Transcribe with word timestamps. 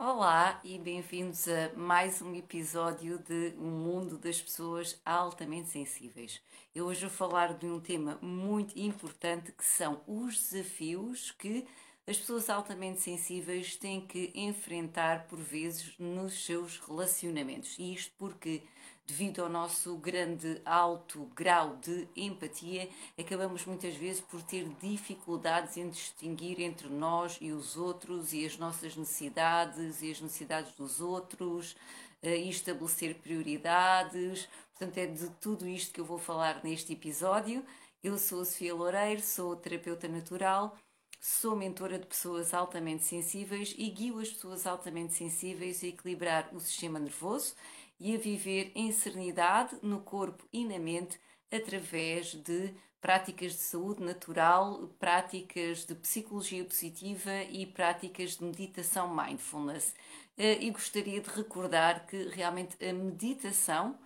Olá 0.00 0.60
e 0.62 0.78
bem-vindos 0.78 1.48
a 1.48 1.76
mais 1.76 2.22
um 2.22 2.32
episódio 2.32 3.18
de 3.18 3.52
O 3.58 3.64
Mundo 3.64 4.16
das 4.16 4.40
Pessoas 4.40 4.96
Altamente 5.04 5.70
Sensíveis. 5.70 6.40
Eu 6.72 6.86
hoje 6.86 7.00
vou 7.00 7.10
falar 7.10 7.54
de 7.54 7.66
um 7.66 7.80
tema 7.80 8.16
muito 8.22 8.78
importante 8.78 9.50
que 9.50 9.64
são 9.64 10.00
os 10.06 10.50
desafios 10.50 11.32
que 11.32 11.66
as 12.08 12.16
pessoas 12.16 12.48
altamente 12.48 13.02
sensíveis 13.02 13.76
têm 13.76 14.00
que 14.00 14.32
enfrentar 14.34 15.26
por 15.26 15.38
vezes 15.38 15.92
nos 15.98 16.42
seus 16.42 16.78
relacionamentos. 16.78 17.78
E 17.78 17.92
isto 17.92 18.10
porque 18.16 18.62
devido 19.06 19.42
ao 19.42 19.48
nosso 19.48 19.94
grande 19.96 20.60
alto 20.64 21.30
grau 21.34 21.76
de 21.76 22.08
empatia, 22.16 22.88
acabamos 23.18 23.66
muitas 23.66 23.94
vezes 23.94 24.22
por 24.22 24.42
ter 24.42 24.66
dificuldades 24.80 25.76
em 25.76 25.90
distinguir 25.90 26.60
entre 26.60 26.88
nós 26.88 27.36
e 27.42 27.52
os 27.52 27.76
outros 27.76 28.32
e 28.32 28.46
as 28.46 28.56
nossas 28.56 28.96
necessidades 28.96 30.00
e 30.02 30.10
as 30.10 30.20
necessidades 30.20 30.72
dos 30.76 31.00
outros 31.00 31.76
eh, 32.22 32.38
e 32.38 32.48
estabelecer 32.48 33.16
prioridades. 33.16 34.48
Portanto, 34.70 34.96
é 34.96 35.06
de 35.06 35.28
tudo 35.40 35.68
isto 35.68 35.92
que 35.92 36.00
eu 36.00 36.06
vou 36.06 36.18
falar 36.18 36.62
neste 36.64 36.94
episódio. 36.94 37.62
Eu 38.02 38.16
sou 38.16 38.42
a 38.42 38.44
Sofia 38.44 38.74
Loureiro, 38.74 39.20
sou 39.20 39.56
terapeuta 39.56 40.08
natural. 40.08 40.74
Sou 41.20 41.56
mentora 41.56 41.98
de 41.98 42.06
pessoas 42.06 42.54
altamente 42.54 43.02
sensíveis 43.04 43.74
e 43.76 43.90
guio 43.90 44.20
as 44.20 44.30
pessoas 44.30 44.66
altamente 44.66 45.14
sensíveis 45.14 45.82
a 45.82 45.88
equilibrar 45.88 46.48
o 46.54 46.60
sistema 46.60 46.98
nervoso 46.98 47.54
e 47.98 48.14
a 48.14 48.18
viver 48.18 48.70
em 48.74 48.92
serenidade 48.92 49.76
no 49.82 50.00
corpo 50.00 50.46
e 50.52 50.64
na 50.64 50.78
mente 50.78 51.20
através 51.50 52.34
de 52.34 52.72
práticas 53.00 53.52
de 53.52 53.58
saúde 53.58 54.02
natural, 54.02 54.88
práticas 54.98 55.84
de 55.84 55.94
psicologia 55.96 56.64
positiva 56.64 57.42
e 57.50 57.66
práticas 57.66 58.36
de 58.36 58.44
meditação 58.44 59.12
mindfulness. 59.14 59.94
Eh, 60.36 60.64
e 60.64 60.70
gostaria 60.70 61.20
de 61.20 61.30
recordar 61.30 62.06
que 62.06 62.28
realmente 62.28 62.76
a 62.84 62.92
meditação 62.92 63.98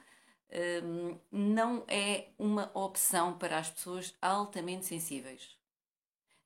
ehm, 0.51 1.19
não 1.31 1.85
é 1.89 2.29
uma 2.39 2.71
opção 2.75 3.39
para 3.39 3.59
as 3.59 3.71
pessoas 3.71 4.15
altamente 4.21 4.87
sensíveis. 4.87 5.62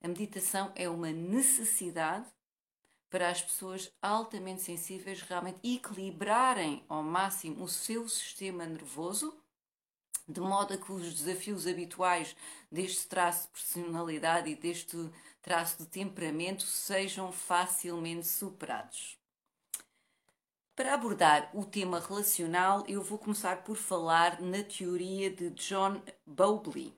A 0.07 0.09
meditação 0.09 0.71
é 0.73 0.87
uma 0.87 1.11
necessidade 1.11 2.25
para 3.09 3.29
as 3.29 3.41
pessoas 3.41 3.91
altamente 4.01 4.61
sensíveis 4.61 5.21
realmente 5.21 5.59
equilibrarem 5.61 6.81
ao 6.87 7.03
máximo 7.03 7.61
o 7.61 7.67
seu 7.67 8.07
sistema 8.07 8.65
nervoso, 8.65 9.37
de 10.25 10.39
modo 10.39 10.73
a 10.73 10.77
que 10.77 10.93
os 10.93 11.13
desafios 11.13 11.67
habituais 11.67 12.37
deste 12.71 13.05
traço 13.05 13.47
de 13.47 13.59
personalidade 13.59 14.49
e 14.49 14.55
deste 14.55 15.11
traço 15.41 15.79
de 15.79 15.89
temperamento 15.89 16.63
sejam 16.63 17.29
facilmente 17.33 18.27
superados. 18.27 19.19
Para 20.73 20.93
abordar 20.93 21.51
o 21.53 21.65
tema 21.65 21.99
relacional, 21.99 22.85
eu 22.87 23.03
vou 23.03 23.17
começar 23.17 23.61
por 23.61 23.75
falar 23.75 24.39
na 24.39 24.63
teoria 24.63 25.29
de 25.29 25.49
John 25.49 26.01
Bowlby. 26.25 26.97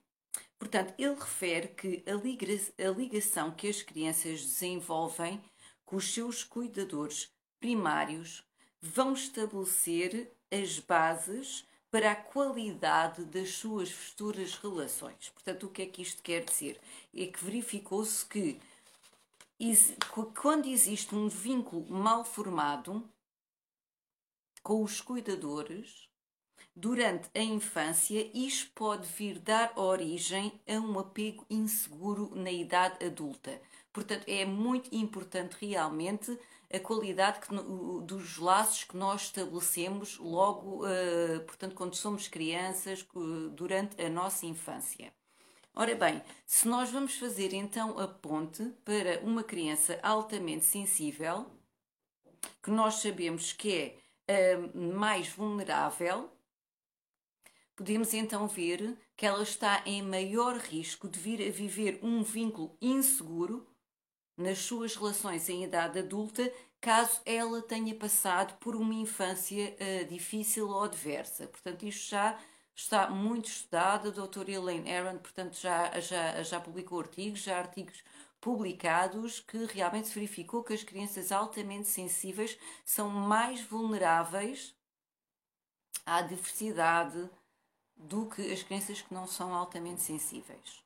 Portanto, 0.59 0.93
ele 0.97 1.15
refere 1.15 1.69
que 1.69 2.03
a 2.05 2.89
ligação 2.91 3.49
que 3.49 3.69
as 3.69 3.81
crianças 3.81 4.41
desenvolvem 4.41 5.41
que 5.87 5.95
os 5.95 6.13
seus 6.13 6.43
cuidadores 6.43 7.31
primários 7.59 8.43
vão 8.81 9.13
estabelecer 9.13 10.31
as 10.51 10.77
bases 10.79 11.65
para 11.89 12.11
a 12.11 12.15
qualidade 12.15 13.23
das 13.25 13.51
suas 13.51 13.89
futuras 13.89 14.53
relações. 14.55 15.29
Portanto, 15.29 15.65
o 15.65 15.69
que 15.69 15.81
é 15.81 15.85
que 15.85 16.01
isto 16.01 16.21
quer 16.21 16.43
dizer? 16.43 16.79
É 17.15 17.25
que 17.25 17.43
verificou-se 17.43 18.25
que 18.25 18.59
quando 20.35 20.67
existe 20.67 21.15
um 21.15 21.27
vínculo 21.29 21.89
mal 21.89 22.23
formado 22.23 23.09
com 24.61 24.83
os 24.83 25.01
cuidadores, 25.01 26.08
durante 26.79 27.29
a 27.35 27.41
infância, 27.41 28.31
isto 28.33 28.71
pode 28.73 29.05
vir 29.05 29.37
dar 29.39 29.73
origem 29.77 30.59
a 30.65 30.79
um 30.79 30.97
apego 30.97 31.45
inseguro 31.49 32.31
na 32.33 32.49
idade 32.49 33.05
adulta. 33.05 33.61
Portanto, 33.91 34.23
é 34.27 34.45
muito 34.45 34.89
importante 34.95 35.57
realmente 35.59 36.39
a 36.73 36.79
qualidade 36.79 37.41
que, 37.41 37.53
dos 38.05 38.37
laços 38.37 38.85
que 38.85 38.95
nós 38.95 39.23
estabelecemos 39.23 40.17
logo, 40.19 40.85
uh, 40.85 41.41
portanto, 41.45 41.75
quando 41.75 41.95
somos 41.95 42.29
crianças, 42.29 43.05
uh, 43.13 43.49
durante 43.49 44.01
a 44.01 44.09
nossa 44.09 44.45
infância. 44.45 45.11
Ora 45.75 45.95
bem, 45.95 46.21
se 46.45 46.65
nós 46.67 46.89
vamos 46.91 47.17
fazer 47.17 47.53
então 47.53 47.99
a 47.99 48.07
ponte 48.07 48.63
para 48.85 49.19
uma 49.21 49.43
criança 49.43 49.99
altamente 50.01 50.63
sensível, 50.63 51.45
que 52.63 52.71
nós 52.71 52.95
sabemos 52.95 53.51
que 53.51 53.97
é 54.27 54.55
uh, 54.55 54.77
mais 54.77 55.27
vulnerável, 55.27 56.29
podemos 57.79 58.13
então 58.13 58.45
ver 58.45 58.97
que 59.15 59.25
ela 59.25 59.41
está 59.41 59.81
em 59.85 60.03
maior 60.03 60.57
risco 60.57 61.07
de 61.07 61.17
vir 61.17 61.47
a 61.47 61.49
viver 61.49 61.97
um 62.03 62.21
vínculo 62.23 62.75
inseguro 62.81 63.65
nas 64.35 64.57
suas 64.57 64.97
relações 64.97 65.47
em 65.47 65.63
idade 65.63 65.99
adulta, 65.99 66.51
caso 66.81 67.21
ela 67.25 67.61
tenha 67.61 67.95
passado 67.95 68.57
por 68.59 68.75
uma 68.75 68.93
infância 68.93 69.77
uh, 69.79 70.05
difícil 70.09 70.67
ou 70.67 70.83
adversa. 70.83 71.47
Portanto, 71.47 71.83
isto 71.85 72.09
já 72.09 72.37
está 72.75 73.09
muito 73.09 73.47
estudado. 73.47 74.09
A 74.09 74.11
doutora 74.11 74.51
Elaine 74.51 74.91
Aron, 74.91 75.17
portanto, 75.17 75.57
já, 75.57 75.97
já, 76.01 76.43
já 76.43 76.59
publicou 76.59 76.99
artigos, 76.99 77.39
já 77.39 77.59
artigos 77.59 78.03
publicados 78.41 79.39
que 79.39 79.57
realmente 79.63 80.09
se 80.09 80.15
verificou 80.15 80.65
que 80.65 80.73
as 80.73 80.83
crianças 80.83 81.31
altamente 81.31 81.87
sensíveis 81.87 82.57
são 82.83 83.09
mais 83.09 83.61
vulneráveis 83.61 84.75
à 86.05 86.21
diversidade 86.21 87.29
do 87.99 88.27
que 88.27 88.51
as 88.51 88.63
crianças 88.63 89.01
que 89.01 89.13
não 89.13 89.27
são 89.27 89.53
altamente 89.53 90.01
sensíveis. 90.01 90.81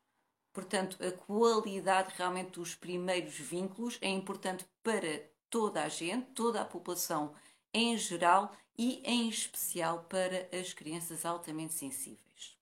Portanto, 0.51 0.97
a 1.03 1.11
qualidade 1.11 2.13
realmente 2.17 2.51
dos 2.51 2.75
primeiros 2.75 3.35
vínculos 3.35 3.97
é 4.01 4.09
importante 4.09 4.65
para 4.81 5.23
toda 5.49 5.83
a 5.83 5.89
gente, 5.89 6.31
toda 6.31 6.61
a 6.61 6.65
população 6.65 7.33
em 7.73 7.97
geral 7.97 8.51
e 8.77 9.01
em 9.03 9.29
especial 9.29 10.03
para 10.09 10.49
as 10.51 10.73
crianças 10.73 11.25
altamente 11.25 11.73
sensíveis. 11.73 12.57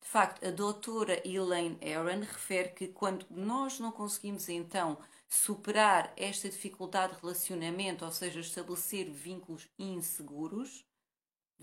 De 0.00 0.08
facto, 0.08 0.46
a 0.46 0.50
doutora 0.50 1.20
Elaine 1.26 1.78
Aaron 1.82 2.20
refere 2.20 2.68
que 2.68 2.88
quando 2.88 3.26
nós 3.30 3.80
não 3.80 3.90
conseguimos 3.90 4.48
então 4.48 4.98
superar 5.28 6.12
esta 6.16 6.48
dificuldade 6.48 7.14
de 7.14 7.20
relacionamento, 7.20 8.04
ou 8.04 8.12
seja, 8.12 8.38
estabelecer 8.38 9.10
vínculos 9.10 9.68
inseguros, 9.78 10.84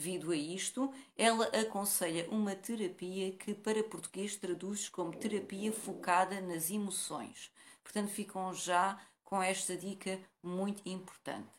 Devido 0.01 0.31
a 0.31 0.35
isto, 0.35 0.91
ela 1.15 1.45
aconselha 1.49 2.27
uma 2.31 2.55
terapia 2.55 3.33
que 3.33 3.53
para 3.53 3.83
português 3.83 4.35
traduz 4.35 4.89
como 4.89 5.15
terapia 5.15 5.71
focada 5.71 6.41
nas 6.41 6.71
emoções. 6.71 7.51
Portanto, 7.83 8.09
ficam 8.09 8.51
já 8.51 8.99
com 9.23 9.43
esta 9.43 9.77
dica 9.77 10.19
muito 10.41 10.81
importante. 10.89 11.51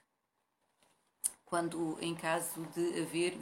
Quando 1.46 1.96
em 2.00 2.16
caso 2.16 2.66
de 2.74 3.00
haver 3.00 3.38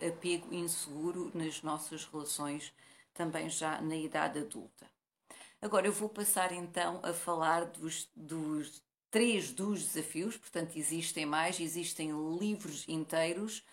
eh, 0.00 0.08
apego 0.08 0.54
inseguro 0.54 1.30
nas 1.34 1.62
nossas 1.62 2.06
relações, 2.06 2.72
também 3.12 3.50
já 3.50 3.78
na 3.82 3.94
idade 3.94 4.38
adulta. 4.38 4.86
Agora 5.60 5.86
eu 5.86 5.92
vou 5.92 6.08
passar 6.08 6.50
então 6.50 6.98
a 7.02 7.12
falar 7.12 7.66
dos, 7.66 8.08
dos 8.16 8.82
três 9.10 9.52
dos 9.52 9.84
desafios, 9.84 10.36
portanto, 10.36 10.76
existem 10.76 11.26
mais, 11.26 11.58
existem 11.58 12.12
livros 12.38 12.84
inteiros 12.88 13.64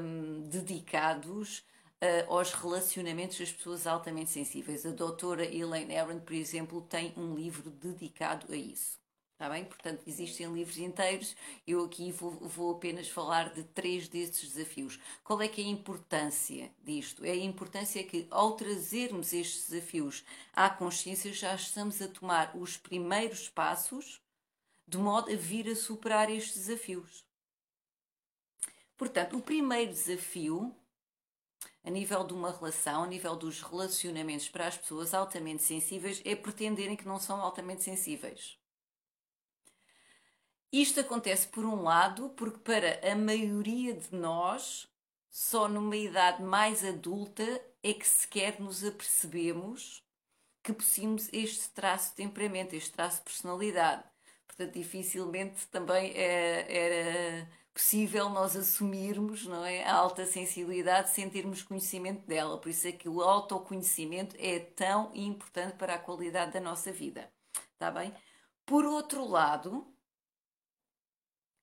um, 0.00 0.48
dedicados 0.48 1.58
uh, 1.58 2.32
aos 2.34 2.52
relacionamentos 2.52 3.38
das 3.38 3.52
pessoas 3.52 3.86
altamente 3.86 4.30
sensíveis. 4.30 4.86
A 4.86 4.90
doutora 4.90 5.44
Elaine 5.44 5.96
Aron, 5.96 6.20
por 6.20 6.34
exemplo, 6.34 6.80
tem 6.82 7.12
um 7.16 7.34
livro 7.34 7.70
dedicado 7.70 8.52
a 8.52 8.56
isso. 8.56 9.00
Está 9.32 9.50
bem? 9.50 9.64
Portanto, 9.64 10.02
existem 10.06 10.46
livros 10.52 10.78
inteiros. 10.78 11.34
Eu 11.66 11.84
aqui 11.84 12.12
vou, 12.12 12.30
vou, 12.30 12.76
apenas 12.76 13.08
falar 13.08 13.52
de 13.52 13.64
três 13.64 14.06
desses 14.06 14.52
desafios. 14.52 15.00
Qual 15.24 15.42
é 15.42 15.48
que 15.48 15.60
é 15.60 15.64
a 15.64 15.68
importância 15.68 16.70
disto? 16.84 17.24
É 17.24 17.32
a 17.32 17.36
importância 17.36 18.04
que, 18.04 18.24
ao 18.30 18.52
trazermos 18.52 19.32
estes 19.32 19.68
desafios 19.68 20.24
à 20.52 20.70
consciência, 20.70 21.32
já 21.32 21.56
estamos 21.56 22.00
a 22.00 22.06
tomar 22.06 22.56
os 22.56 22.76
primeiros 22.76 23.48
passos 23.48 24.22
de 24.92 24.98
modo 24.98 25.32
a 25.32 25.34
vir 25.34 25.66
a 25.70 25.74
superar 25.74 26.30
estes 26.30 26.66
desafios. 26.66 27.24
Portanto, 28.94 29.38
o 29.38 29.40
primeiro 29.40 29.90
desafio 29.90 30.76
a 31.82 31.88
nível 31.88 32.22
de 32.24 32.34
uma 32.34 32.52
relação, 32.52 33.04
a 33.04 33.06
nível 33.06 33.34
dos 33.34 33.62
relacionamentos 33.62 34.50
para 34.50 34.66
as 34.66 34.76
pessoas 34.76 35.14
altamente 35.14 35.62
sensíveis, 35.62 36.20
é 36.26 36.36
pretenderem 36.36 36.94
que 36.94 37.08
não 37.08 37.18
são 37.18 37.40
altamente 37.40 37.82
sensíveis. 37.82 38.58
Isto 40.70 41.00
acontece, 41.00 41.48
por 41.48 41.64
um 41.64 41.82
lado, 41.82 42.28
porque 42.36 42.58
para 42.58 43.00
a 43.10 43.16
maioria 43.16 43.94
de 43.94 44.14
nós, 44.14 44.86
só 45.30 45.68
numa 45.68 45.96
idade 45.96 46.42
mais 46.42 46.84
adulta 46.84 47.42
é 47.82 47.94
que 47.94 48.06
sequer 48.06 48.60
nos 48.60 48.84
apercebemos 48.84 50.06
que 50.62 50.72
possuímos 50.72 51.30
este 51.32 51.70
traço 51.70 52.10
de 52.10 52.16
temperamento, 52.16 52.74
este 52.74 52.92
traço 52.92 53.18
de 53.18 53.24
personalidade. 53.24 54.11
Portanto, 54.54 54.74
dificilmente 54.74 55.66
também 55.68 56.12
é, 56.12 56.66
era 56.68 57.48
possível 57.72 58.28
nós 58.28 58.54
assumirmos 58.54 59.46
não 59.46 59.64
é, 59.64 59.82
a 59.82 59.94
alta 59.94 60.26
sensibilidade 60.26 61.10
sem 61.10 61.28
termos 61.30 61.62
conhecimento 61.62 62.26
dela. 62.26 62.58
Por 62.58 62.68
isso 62.68 62.86
é 62.86 62.92
que 62.92 63.08
o 63.08 63.22
autoconhecimento 63.22 64.36
é 64.38 64.58
tão 64.58 65.10
importante 65.14 65.76
para 65.76 65.94
a 65.94 65.98
qualidade 65.98 66.52
da 66.52 66.60
nossa 66.60 66.92
vida. 66.92 67.32
Está 67.72 67.90
bem? 67.90 68.14
Por 68.66 68.84
outro 68.84 69.26
lado, 69.26 69.86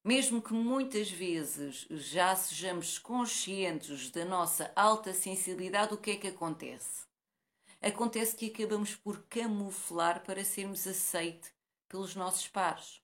mesmo 0.04 0.42
que 0.42 0.54
muitas 0.54 1.12
vezes 1.12 1.86
já 1.92 2.36
sejamos 2.36 2.98
conscientes 2.98 4.10
da 4.10 4.26
nossa 4.26 4.72
alta 4.76 5.14
sensibilidade, 5.14 5.94
o 5.94 5.98
que 5.98 6.12
é 6.12 6.16
que 6.16 6.28
acontece? 6.28 7.08
Acontece 7.80 8.36
que 8.36 8.48
acabamos 8.48 8.96
por 8.96 9.24
camuflar 9.30 10.24
para 10.24 10.44
sermos 10.44 10.88
aceites 10.88 11.59
pelos 11.90 12.16
nossos 12.16 12.48
pares. 12.48 13.02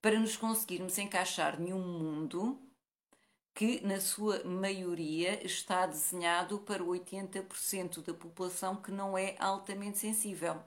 Para 0.00 0.18
nos 0.18 0.36
conseguirmos 0.36 0.96
encaixar 0.96 1.60
em 1.60 1.72
um 1.72 1.82
mundo 1.82 2.58
que, 3.54 3.80
na 3.84 4.00
sua 4.00 4.44
maioria, 4.44 5.44
está 5.44 5.86
desenhado 5.86 6.60
para 6.60 6.82
80% 6.82 8.02
da 8.02 8.14
população 8.14 8.76
que 8.76 8.92
não 8.92 9.18
é 9.18 9.34
altamente 9.38 9.98
sensível. 9.98 10.62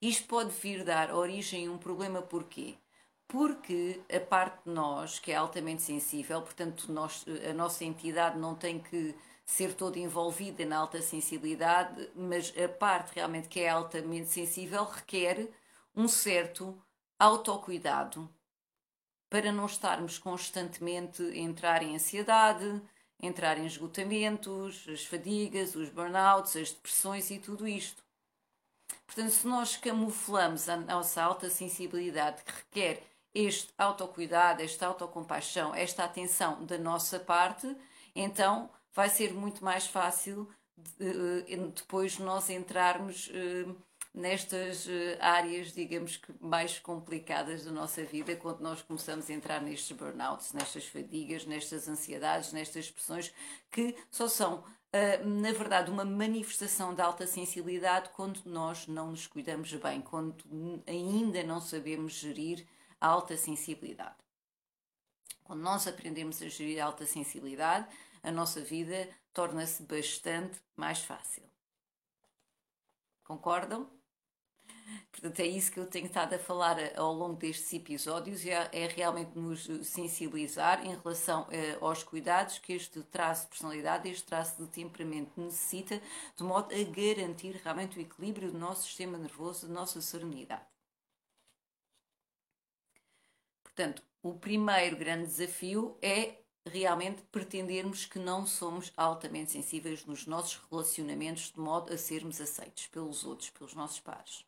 Isto 0.00 0.28
pode 0.28 0.50
vir 0.50 0.84
dar 0.84 1.12
origem 1.14 1.66
a 1.66 1.70
um 1.72 1.78
problema 1.78 2.22
porquê? 2.22 2.76
Porque 3.26 4.00
a 4.14 4.20
parte 4.20 4.64
de 4.64 4.70
nós, 4.70 5.18
que 5.18 5.32
é 5.32 5.34
altamente 5.34 5.82
sensível, 5.82 6.42
portanto, 6.42 6.92
nós, 6.92 7.24
a 7.48 7.52
nossa 7.54 7.84
entidade 7.84 8.38
não 8.38 8.54
tem 8.54 8.78
que 8.78 9.14
ser 9.46 9.74
toda 9.74 9.98
envolvida 9.98 10.66
na 10.66 10.76
alta 10.76 11.00
sensibilidade, 11.00 12.10
mas 12.16 12.52
a 12.58 12.68
parte 12.68 13.14
realmente 13.14 13.48
que 13.48 13.60
é 13.60 13.68
altamente 13.68 14.28
sensível 14.28 14.84
requer 14.84 15.48
um 15.94 16.08
certo 16.08 16.76
autocuidado 17.16 18.28
para 19.30 19.52
não 19.52 19.66
estarmos 19.66 20.18
constantemente 20.18 21.22
a 21.22 21.36
entrar 21.36 21.82
em 21.82 21.94
ansiedade, 21.94 22.82
entrar 23.22 23.56
em 23.56 23.66
esgotamentos, 23.66 24.84
as 24.88 25.04
fadigas, 25.04 25.76
os 25.76 25.88
burnouts, 25.88 26.56
as 26.56 26.72
depressões 26.72 27.30
e 27.30 27.38
tudo 27.38 27.68
isto. 27.68 28.02
Portanto, 29.06 29.30
se 29.30 29.46
nós 29.46 29.76
camuflamos 29.76 30.68
a 30.68 30.76
nossa 30.76 31.22
alta 31.22 31.48
sensibilidade 31.48 32.42
que 32.42 32.52
requer 32.52 33.02
este 33.32 33.72
autocuidado, 33.78 34.62
esta 34.62 34.86
autocompaixão, 34.86 35.74
esta 35.74 36.04
atenção 36.04 36.64
da 36.64 36.78
nossa 36.78 37.20
parte, 37.20 37.76
então 38.14 38.70
vai 38.96 39.10
ser 39.10 39.34
muito 39.34 39.62
mais 39.62 39.86
fácil 39.86 40.48
eh, 40.98 41.56
depois 41.74 42.18
nós 42.18 42.48
entrarmos 42.48 43.30
eh, 43.30 43.66
nestas 44.14 44.88
eh, 44.88 45.18
áreas, 45.20 45.72
digamos 45.72 46.16
que 46.16 46.32
mais 46.40 46.78
complicadas 46.78 47.62
da 47.66 47.70
nossa 47.70 48.02
vida, 48.02 48.34
quando 48.36 48.60
nós 48.60 48.80
começamos 48.80 49.28
a 49.28 49.34
entrar 49.34 49.60
nestes 49.60 49.94
burnouts, 49.94 50.54
nestas 50.54 50.86
fadigas, 50.86 51.44
nestas 51.44 51.86
ansiedades, 51.86 52.54
nestas 52.54 52.86
expressões 52.86 53.32
que 53.70 53.94
só 54.10 54.26
são, 54.28 54.64
na 55.26 55.52
verdade, 55.52 55.90
uma 55.90 56.06
manifestação 56.06 56.94
de 56.94 57.02
alta 57.02 57.26
sensibilidade 57.26 58.08
quando 58.16 58.40
nós 58.46 58.86
não 58.86 59.10
nos 59.10 59.26
cuidamos 59.26 59.70
bem, 59.74 60.00
quando 60.00 60.42
ainda 60.86 61.42
não 61.42 61.60
sabemos 61.60 62.14
gerir 62.14 62.66
a 62.98 63.08
alta 63.08 63.36
sensibilidade. 63.36 64.16
Quando 65.44 65.60
nós 65.60 65.86
aprendemos 65.86 66.40
a 66.40 66.48
gerir 66.48 66.80
a 66.80 66.86
alta 66.86 67.04
sensibilidade, 67.04 67.86
a 68.26 68.32
nossa 68.32 68.60
vida 68.60 69.08
torna-se 69.32 69.84
bastante 69.84 70.60
mais 70.76 70.98
fácil. 70.98 71.44
Concordam? 73.22 73.88
Portanto, 75.12 75.40
é 75.40 75.46
isso 75.46 75.70
que 75.70 75.78
eu 75.78 75.86
tenho 75.86 76.06
estado 76.06 76.34
a 76.34 76.38
falar 76.38 76.78
eh, 76.78 76.92
ao 76.96 77.12
longo 77.12 77.36
destes 77.36 77.72
episódios 77.72 78.44
e 78.44 78.50
é, 78.50 78.68
é 78.72 78.86
realmente 78.86 79.36
nos 79.38 79.64
sensibilizar 79.86 80.84
em 80.84 80.96
relação 80.96 81.46
eh, 81.50 81.78
aos 81.80 82.02
cuidados 82.02 82.58
que 82.58 82.72
este 82.72 83.00
traço 83.04 83.44
de 83.44 83.50
personalidade, 83.50 84.08
este 84.08 84.26
traço 84.26 84.62
de 84.62 84.68
temperamento 84.70 85.40
necessita, 85.40 86.00
de 86.36 86.42
modo 86.42 86.74
a 86.74 86.84
garantir 86.84 87.60
realmente 87.62 87.98
o 87.98 88.02
equilíbrio 88.02 88.50
do 88.50 88.58
nosso 88.58 88.84
sistema 88.84 89.18
nervoso, 89.18 89.68
da 89.68 89.72
nossa 89.72 90.00
serenidade. 90.00 90.66
Portanto, 93.62 94.02
o 94.22 94.34
primeiro 94.34 94.96
grande 94.96 95.26
desafio 95.26 95.96
é 96.02 96.45
realmente 96.66 97.22
pretendermos 97.30 98.04
que 98.04 98.18
não 98.18 98.46
somos 98.46 98.92
altamente 98.96 99.52
sensíveis 99.52 100.04
nos 100.04 100.26
nossos 100.26 100.60
relacionamentos 100.70 101.52
de 101.52 101.60
modo 101.60 101.92
a 101.92 101.96
sermos 101.96 102.40
aceitos 102.40 102.86
pelos 102.88 103.24
outros, 103.24 103.50
pelos 103.50 103.74
nossos 103.74 104.00
pares. 104.00 104.44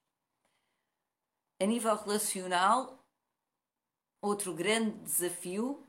A 1.60 1.66
nível 1.66 1.94
relacional, 1.96 3.04
outro 4.20 4.52
grande 4.52 4.98
desafio 4.98 5.84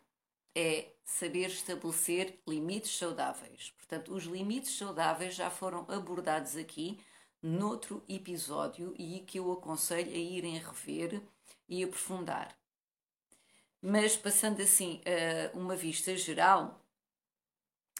é 0.55 0.93
saber 1.03 1.49
estabelecer 1.49 2.39
limites 2.47 2.97
saudáveis. 2.97 3.71
Portanto, 3.71 4.13
os 4.13 4.23
limites 4.23 4.77
saudáveis 4.77 5.35
já 5.35 5.49
foram 5.49 5.85
abordados 5.89 6.55
aqui 6.55 6.99
noutro 7.41 8.03
episódio 8.07 8.93
e 8.97 9.21
que 9.21 9.39
eu 9.39 9.51
aconselho 9.51 10.11
a 10.11 10.17
irem 10.17 10.57
rever 10.57 11.21
e 11.67 11.83
aprofundar. 11.83 12.57
Mas 13.81 14.17
passando 14.17 14.61
assim 14.61 15.01
a 15.05 15.57
uma 15.57 15.75
vista 15.75 16.15
geral, 16.17 16.83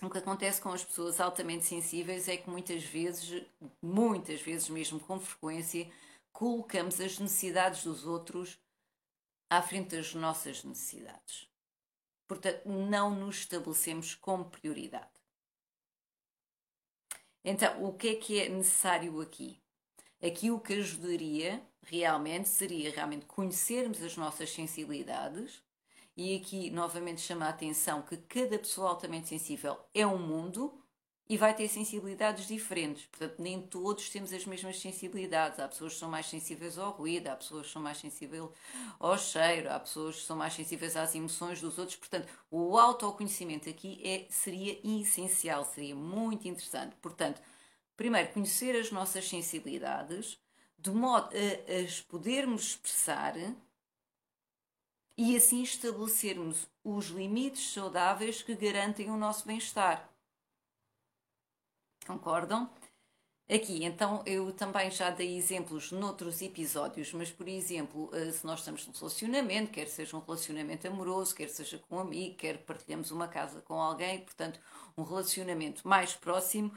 o 0.02 0.10
que 0.10 0.18
acontece 0.18 0.62
com 0.62 0.70
as 0.70 0.84
pessoas 0.84 1.20
altamente 1.20 1.66
sensíveis 1.66 2.28
é 2.28 2.38
que 2.38 2.50
muitas 2.50 2.84
vezes, 2.84 3.46
muitas 3.82 4.42
vezes 4.42 4.70
mesmo 4.70 5.00
com 5.00 5.20
frequência, 5.20 5.90
colocamos 6.32 7.00
as 7.02 7.20
necessidades 7.20 7.84
dos 7.84 8.06
outros 8.06 8.58
à 9.50 9.62
frente 9.62 9.96
das 9.96 10.14
nossas 10.14 10.64
necessidades. 10.64 11.50
Portanto, 12.28 12.68
não 12.70 13.14
nos 13.16 13.38
estabelecemos 13.38 14.16
como 14.16 14.50
prioridade. 14.50 15.10
Então, 17.44 17.84
o 17.84 17.94
que 17.94 18.10
é 18.10 18.16
que 18.16 18.40
é 18.40 18.50
necessário 18.50 19.20
aqui? 19.22 19.60
Aqui 20.22 20.52
o 20.52 20.60
que 20.60 20.74
ajudaria 20.74 21.66
realmente 21.82 22.50
seria 22.50 22.92
realmente 22.92 23.26
conhecermos 23.26 24.02
as 24.04 24.16
nossas 24.16 24.52
sensibilidades, 24.52 25.64
e 26.20 26.36
aqui 26.36 26.70
novamente 26.70 27.22
chama 27.22 27.46
a 27.46 27.50
atenção 27.50 28.02
que 28.02 28.18
cada 28.18 28.60
pessoa 28.60 28.90
altamente 28.90 29.30
sensível 29.30 29.80
é 29.94 30.06
um 30.06 30.18
mundo 30.18 30.78
e 31.30 31.38
vai 31.38 31.56
ter 31.56 31.70
sensibilidades 31.70 32.46
diferentes. 32.46 33.06
Portanto, 33.06 33.42
nem 33.42 33.62
todos 33.62 34.10
temos 34.10 34.34
as 34.34 34.46
mesmas 34.46 34.82
sensibilidades. 34.82 35.62
Há 35.62 35.68
pessoas 35.70 35.94
que 35.94 36.00
são 36.00 36.10
mais 36.10 36.26
sensíveis 36.26 36.78
ao 36.78 36.92
ruído, 36.92 37.28
há 37.28 37.38
pessoas 37.38 37.68
que 37.68 37.72
são 37.72 37.82
mais 37.82 38.00
sensíveis 38.00 38.44
ao 39.00 39.18
cheiro, 39.18 39.72
há 39.72 39.80
pessoas 39.80 40.18
que 40.18 40.24
são 40.24 40.36
mais 40.36 40.54
sensíveis 40.54 40.98
às 40.98 41.16
emoções 41.16 41.62
dos 41.62 41.78
outros. 41.78 41.96
Portanto, 41.96 42.28
o 42.52 42.78
autoconhecimento 42.78 43.70
aqui 43.70 44.02
é, 44.04 44.28
seria 44.30 44.78
essencial, 44.84 45.64
seria 45.64 45.96
muito 45.96 46.50
interessante. 46.50 46.98
Portanto, 46.98 47.42
primeiro, 47.96 48.34
conhecer 48.34 48.76
as 48.76 48.92
nossas 48.92 49.26
sensibilidades, 49.26 50.38
de 50.78 50.92
modo 50.92 51.30
a 51.34 51.82
as 51.82 52.02
podermos 52.02 52.72
expressar 52.72 53.36
e 55.20 55.36
assim 55.36 55.62
estabelecermos 55.62 56.66
os 56.82 57.08
limites 57.08 57.74
saudáveis 57.74 58.42
que 58.42 58.56
garantem 58.56 59.10
o 59.10 59.18
nosso 59.18 59.46
bem-estar. 59.46 60.10
Concordam? 62.08 62.70
Aqui, 63.50 63.84
então, 63.84 64.24
eu 64.26 64.54
também 64.54 64.90
já 64.90 65.10
dei 65.10 65.36
exemplos 65.36 65.92
noutros 65.92 66.42
episódios, 66.42 67.12
mas, 67.12 67.30
por 67.30 67.50
exemplo, 67.50 68.10
eh, 68.14 68.32
se 68.32 68.46
nós 68.46 68.60
estamos 68.60 68.88
num 68.88 68.94
relacionamento, 68.94 69.72
quer 69.72 69.88
seja 69.90 70.16
um 70.16 70.22
relacionamento 70.22 70.88
amoroso, 70.88 71.36
quer 71.36 71.50
seja 71.50 71.78
com 71.80 71.98
um 71.98 72.00
amigo, 72.00 72.38
quer 72.38 72.60
partilhamos 72.60 73.12
uma 73.12 73.28
casa 73.28 73.60
com 73.62 73.74
alguém, 73.74 74.22
portanto, 74.22 74.58
um 74.98 75.04
relacionamento 75.04 75.86
mais 75.86 76.16
próximo, 76.16 76.72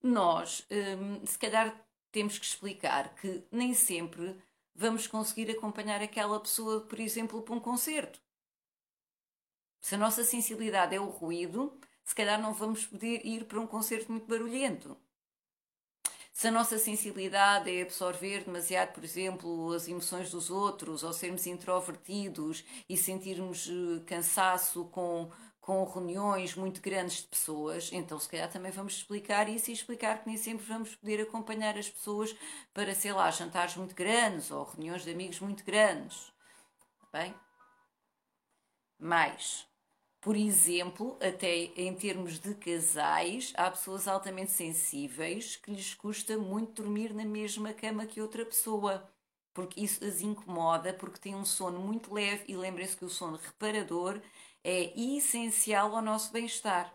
nós, 0.00 0.64
hum, 0.70 1.26
se 1.26 1.36
calhar, 1.36 1.74
temos 2.12 2.38
que 2.38 2.46
explicar 2.46 3.12
que 3.16 3.42
nem 3.50 3.74
sempre 3.74 4.36
vamos 4.78 5.08
conseguir 5.08 5.50
acompanhar 5.50 6.00
aquela 6.00 6.38
pessoa, 6.38 6.82
por 6.82 7.00
exemplo, 7.00 7.42
para 7.42 7.54
um 7.54 7.60
concerto. 7.60 8.20
Se 9.80 9.96
a 9.96 9.98
nossa 9.98 10.22
sensibilidade 10.22 10.94
é 10.94 11.00
o 11.00 11.08
ruído, 11.08 11.76
se 12.04 12.14
calhar 12.14 12.40
não 12.40 12.54
vamos 12.54 12.86
poder 12.86 13.26
ir 13.26 13.46
para 13.46 13.60
um 13.60 13.66
concerto 13.66 14.12
muito 14.12 14.28
barulhento. 14.28 14.96
Se 16.32 16.46
a 16.46 16.52
nossa 16.52 16.78
sensibilidade 16.78 17.68
é 17.68 17.82
absorver 17.82 18.44
demasiado, 18.44 18.92
por 18.92 19.02
exemplo, 19.02 19.72
as 19.72 19.88
emoções 19.88 20.30
dos 20.30 20.48
outros, 20.48 21.02
ou 21.02 21.12
sermos 21.12 21.44
introvertidos 21.48 22.64
e 22.88 22.96
sentirmos 22.96 23.68
eh, 23.68 24.04
cansaço 24.06 24.84
com, 24.84 25.32
com 25.68 25.84
reuniões 25.84 26.54
muito 26.54 26.80
grandes 26.80 27.18
de 27.18 27.24
pessoas, 27.24 27.90
então 27.92 28.18
se 28.18 28.26
calhar 28.26 28.50
também 28.50 28.72
vamos 28.72 28.94
explicar 28.94 29.50
isso 29.50 29.70
e 29.70 29.74
explicar 29.74 30.22
que 30.22 30.26
nem 30.26 30.38
sempre 30.38 30.64
vamos 30.64 30.94
poder 30.94 31.20
acompanhar 31.20 31.76
as 31.76 31.90
pessoas 31.90 32.34
para, 32.72 32.94
sei 32.94 33.12
lá, 33.12 33.30
jantares 33.30 33.76
muito 33.76 33.94
grandes 33.94 34.50
ou 34.50 34.64
reuniões 34.64 35.04
de 35.04 35.10
amigos 35.10 35.40
muito 35.40 35.62
grandes. 35.62 36.32
Bem? 37.12 37.34
Mais. 38.98 39.66
Por 40.22 40.36
exemplo, 40.36 41.18
até 41.20 41.54
em 41.54 41.94
termos 41.94 42.38
de 42.38 42.54
casais, 42.54 43.52
há 43.54 43.70
pessoas 43.70 44.08
altamente 44.08 44.52
sensíveis 44.52 45.56
que 45.56 45.70
lhes 45.70 45.92
custa 45.92 46.38
muito 46.38 46.82
dormir 46.82 47.12
na 47.12 47.26
mesma 47.26 47.74
cama 47.74 48.06
que 48.06 48.22
outra 48.22 48.46
pessoa, 48.46 49.06
porque 49.52 49.82
isso 49.82 50.02
as 50.02 50.22
incomoda, 50.22 50.94
porque 50.94 51.20
têm 51.20 51.34
um 51.34 51.44
sono 51.44 51.78
muito 51.78 52.14
leve 52.14 52.44
e 52.48 52.56
lembrem-se 52.56 52.96
que 52.96 53.04
o 53.04 53.10
sono 53.10 53.36
reparador 53.36 54.18
é 54.64 54.98
essencial 54.98 55.94
ao 55.94 56.02
nosso 56.02 56.32
bem-estar. 56.32 56.94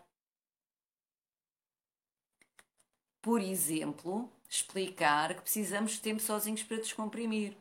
Por 3.20 3.40
exemplo, 3.40 4.30
explicar 4.48 5.34
que 5.34 5.42
precisamos 5.42 5.92
de 5.92 6.00
tempo 6.00 6.20
sozinhos 6.20 6.62
para 6.62 6.76
descomprimir 6.76 7.56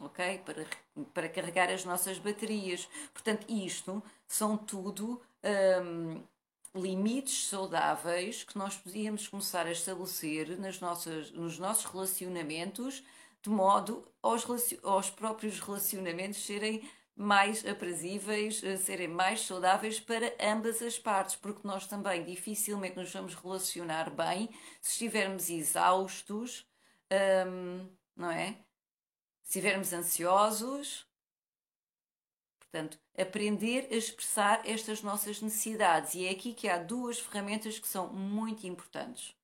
ok? 0.00 0.38
Para, 0.44 0.66
para 1.14 1.28
carregar 1.28 1.70
as 1.70 1.84
nossas 1.84 2.18
baterias. 2.18 2.88
Portanto, 3.12 3.46
isto 3.48 4.02
são 4.26 4.56
tudo 4.56 5.20
um, 5.82 6.22
limites 6.74 7.48
saudáveis 7.48 8.44
que 8.44 8.58
nós 8.58 8.76
podíamos 8.76 9.26
começar 9.28 9.66
a 9.66 9.72
estabelecer 9.72 10.58
nas 10.58 10.80
nossas, 10.80 11.30
nos 11.32 11.58
nossos 11.58 11.84
relacionamentos, 11.86 13.02
de 13.42 13.50
modo 13.50 14.06
aos, 14.22 14.44
aos 14.82 15.10
próprios 15.10 15.60
relacionamentos 15.60 16.44
serem 16.44 16.88
mais 17.16 17.64
aprazíveis, 17.64 18.60
serem 18.80 19.08
mais 19.08 19.40
saudáveis 19.40 19.98
para 19.98 20.34
ambas 20.38 20.82
as 20.82 20.98
partes, 20.98 21.34
porque 21.34 21.66
nós 21.66 21.86
também 21.86 22.22
dificilmente 22.22 22.96
nos 22.96 23.10
vamos 23.10 23.34
relacionar 23.34 24.10
bem 24.10 24.50
se 24.82 24.92
estivermos 24.92 25.48
exaustos, 25.48 26.68
um, 27.48 27.88
não 28.14 28.30
é? 28.30 28.52
Se 29.42 29.58
estivermos 29.58 29.92
ansiosos, 29.94 31.06
portanto, 32.58 32.98
aprender 33.16 33.88
a 33.90 33.94
expressar 33.94 34.60
estas 34.68 35.02
nossas 35.02 35.40
necessidades. 35.40 36.14
E 36.14 36.26
é 36.26 36.30
aqui 36.30 36.52
que 36.52 36.68
há 36.68 36.76
duas 36.76 37.18
ferramentas 37.18 37.78
que 37.78 37.88
são 37.88 38.12
muito 38.12 38.66
importantes. 38.66 39.34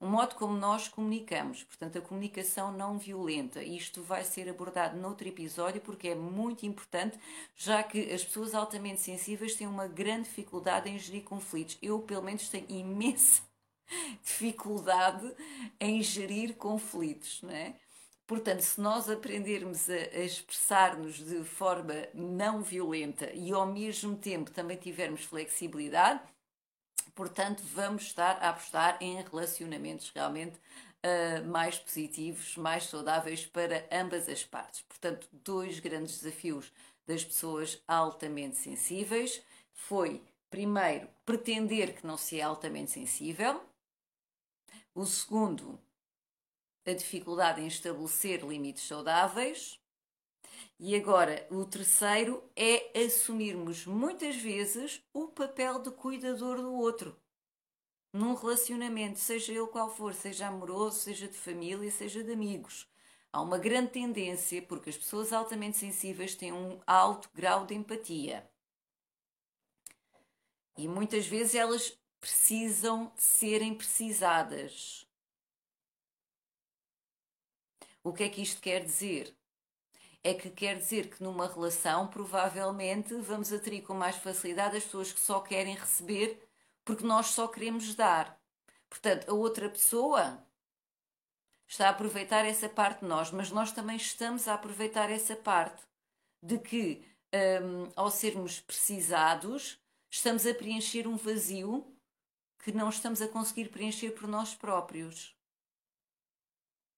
O 0.00 0.06
modo 0.06 0.34
como 0.34 0.56
nós 0.56 0.88
comunicamos, 0.88 1.62
portanto, 1.62 1.98
a 1.98 2.00
comunicação 2.00 2.72
não 2.72 2.96
violenta. 2.98 3.62
Isto 3.62 4.02
vai 4.02 4.24
ser 4.24 4.48
abordado 4.48 4.98
noutro 4.98 5.28
episódio 5.28 5.78
porque 5.82 6.08
é 6.08 6.14
muito 6.14 6.64
importante, 6.64 7.18
já 7.54 7.82
que 7.82 8.10
as 8.10 8.24
pessoas 8.24 8.54
altamente 8.54 9.02
sensíveis 9.02 9.54
têm 9.54 9.66
uma 9.66 9.86
grande 9.86 10.22
dificuldade 10.22 10.88
em 10.88 10.98
gerir 10.98 11.22
conflitos. 11.22 11.76
Eu, 11.82 11.98
pelo 11.98 12.22
menos, 12.22 12.48
tenho 12.48 12.64
imensa 12.70 13.42
dificuldade 14.22 15.34
em 15.78 16.02
gerir 16.02 16.54
conflitos, 16.56 17.42
não 17.42 17.50
é? 17.50 17.74
Portanto, 18.26 18.60
se 18.60 18.80
nós 18.80 19.10
aprendermos 19.10 19.90
a, 19.90 19.96
expressar-nos 20.24 21.16
de 21.16 21.44
forma 21.44 22.08
não 22.14 22.62
violenta 22.62 23.30
e 23.34 23.52
ao 23.52 23.66
mesmo 23.66 24.16
tempo 24.16 24.50
também 24.50 24.78
tivermos 24.78 25.24
flexibilidade, 25.24 26.22
portanto, 27.20 27.62
vamos 27.74 28.04
estar 28.04 28.38
a 28.42 28.48
apostar 28.48 28.96
em 28.98 29.20
relacionamentos 29.20 30.10
realmente 30.14 30.56
uh, 31.04 31.46
mais 31.46 31.78
positivos, 31.78 32.56
mais 32.56 32.84
saudáveis 32.84 33.44
para 33.44 33.86
ambas 33.92 34.26
as 34.26 34.42
partes. 34.42 34.80
Portanto, 34.88 35.28
dois 35.30 35.80
grandes 35.80 36.18
desafios 36.18 36.72
das 37.06 37.22
pessoas 37.22 37.78
altamente 37.86 38.56
sensíveis 38.56 39.42
foi, 39.74 40.22
primeiro, 40.48 41.10
pretender 41.26 41.94
que 41.94 42.06
não 42.06 42.16
se 42.16 42.40
é 42.40 42.42
altamente 42.42 42.92
sensível. 42.92 43.62
O 44.94 45.04
segundo, 45.04 45.78
a 46.86 46.92
dificuldade 46.94 47.60
em 47.60 47.66
estabelecer 47.66 48.42
limites 48.42 48.84
saudáveis. 48.84 49.78
E 50.78 50.96
agora, 50.96 51.46
o 51.50 51.64
terceiro 51.64 52.42
é 52.56 53.04
assumirmos 53.04 53.86
muitas 53.86 54.36
vezes 54.36 55.02
o 55.12 55.28
papel 55.28 55.80
de 55.80 55.90
cuidador 55.90 56.56
do 56.56 56.72
outro. 56.72 57.16
Num 58.12 58.34
relacionamento, 58.34 59.18
seja 59.18 59.52
ele 59.52 59.66
qual 59.68 59.88
for, 59.88 60.12
seja 60.14 60.48
amoroso, 60.48 60.98
seja 60.98 61.28
de 61.28 61.36
família, 61.36 61.90
seja 61.90 62.24
de 62.24 62.32
amigos. 62.32 62.88
Há 63.32 63.40
uma 63.40 63.58
grande 63.58 63.92
tendência, 63.92 64.60
porque 64.62 64.90
as 64.90 64.96
pessoas 64.96 65.32
altamente 65.32 65.76
sensíveis 65.76 66.34
têm 66.34 66.52
um 66.52 66.80
alto 66.86 67.30
grau 67.32 67.64
de 67.64 67.74
empatia. 67.74 68.50
E 70.76 70.88
muitas 70.88 71.26
vezes 71.26 71.54
elas 71.54 71.96
precisam 72.20 73.12
serem 73.16 73.74
precisadas. 73.74 75.06
O 78.02 78.12
que 78.12 78.24
é 78.24 78.28
que 78.28 78.42
isto 78.42 78.60
quer 78.60 78.84
dizer? 78.84 79.36
É 80.22 80.34
que 80.34 80.50
quer 80.50 80.76
dizer 80.76 81.08
que 81.08 81.22
numa 81.22 81.48
relação, 81.48 82.06
provavelmente, 82.06 83.14
vamos 83.14 83.52
atrair 83.52 83.82
com 83.82 83.94
mais 83.94 84.16
facilidade 84.16 84.76
as 84.76 84.84
pessoas 84.84 85.12
que 85.12 85.20
só 85.20 85.40
querem 85.40 85.74
receber 85.74 86.46
porque 86.84 87.04
nós 87.04 87.26
só 87.28 87.48
queremos 87.48 87.94
dar. 87.94 88.38
Portanto, 88.88 89.30
a 89.30 89.34
outra 89.34 89.68
pessoa 89.70 90.44
está 91.66 91.86
a 91.86 91.90
aproveitar 91.90 92.44
essa 92.44 92.68
parte 92.68 93.00
de 93.00 93.06
nós, 93.06 93.30
mas 93.30 93.50
nós 93.50 93.72
também 93.72 93.96
estamos 93.96 94.48
a 94.48 94.54
aproveitar 94.54 95.10
essa 95.10 95.36
parte 95.36 95.82
de 96.42 96.58
que, 96.58 97.04
um, 97.62 97.92
ao 97.94 98.10
sermos 98.10 98.60
precisados, 98.60 99.80
estamos 100.10 100.46
a 100.46 100.54
preencher 100.54 101.06
um 101.06 101.16
vazio 101.16 101.86
que 102.58 102.72
não 102.72 102.88
estamos 102.88 103.22
a 103.22 103.28
conseguir 103.28 103.70
preencher 103.70 104.10
por 104.10 104.26
nós 104.26 104.54
próprios. 104.54 105.36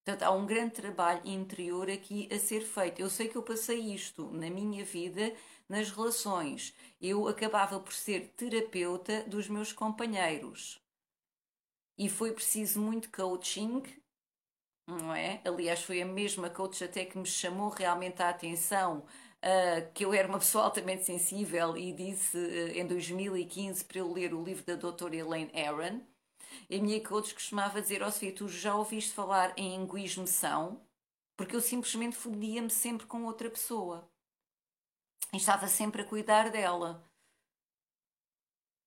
Portanto, 0.04 0.22
há 0.24 0.32
um 0.32 0.44
grande 0.44 0.72
trabalho 0.72 1.20
interior 1.24 1.88
aqui 1.88 2.28
a 2.32 2.38
ser 2.38 2.62
feito. 2.62 3.00
Eu 3.00 3.08
sei 3.08 3.28
que 3.28 3.36
eu 3.36 3.42
passei 3.42 3.78
isto 3.94 4.30
na 4.32 4.50
minha 4.50 4.84
vida, 4.84 5.32
nas 5.68 5.90
relações. 5.90 6.74
Eu 7.00 7.28
acabava 7.28 7.78
por 7.78 7.92
ser 7.92 8.32
terapeuta 8.36 9.22
dos 9.24 9.48
meus 9.48 9.72
companheiros. 9.72 10.82
E 11.96 12.08
foi 12.08 12.32
preciso 12.32 12.80
muito 12.80 13.10
coaching, 13.12 13.82
não 14.88 15.14
é? 15.14 15.40
Aliás, 15.44 15.82
foi 15.82 16.02
a 16.02 16.06
mesma 16.06 16.50
coach 16.50 16.82
até 16.82 17.04
que 17.04 17.16
me 17.16 17.26
chamou 17.26 17.68
realmente 17.68 18.20
a 18.20 18.28
atenção 18.28 19.04
uh, 19.38 19.92
que 19.92 20.04
eu 20.04 20.12
era 20.12 20.26
uma 20.26 20.38
pessoa 20.38 20.64
altamente 20.66 21.04
sensível 21.04 21.76
e 21.76 21.92
disse 21.92 22.36
uh, 22.36 22.76
em 22.76 22.86
2015 22.86 23.84
para 23.84 23.98
eu 23.98 24.12
ler 24.12 24.34
o 24.34 24.42
livro 24.42 24.64
da 24.64 24.74
doutora 24.74 25.14
Elaine 25.14 25.52
Aron 25.54 26.00
a 26.70 26.82
minha 26.82 27.02
coach 27.02 27.34
costumava 27.34 27.80
dizer, 27.80 28.02
ó 28.02 28.08
oh, 28.08 28.10
Sofia, 28.10 28.34
tu 28.34 28.48
já 28.48 28.74
ouviste 28.74 29.12
falar 29.12 29.52
em 29.58 29.74
enguismeção? 29.74 30.80
Porque 31.36 31.56
eu 31.56 31.60
simplesmente 31.60 32.16
fundia-me 32.16 32.70
sempre 32.70 33.06
com 33.06 33.24
outra 33.24 33.50
pessoa. 33.50 34.08
E 35.32 35.38
estava 35.38 35.66
sempre 35.66 36.02
a 36.02 36.04
cuidar 36.04 36.50
dela. 36.50 37.02